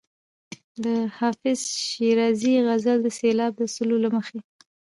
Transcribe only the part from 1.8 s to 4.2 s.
شیرازي غزل د سېلاب د اصولو له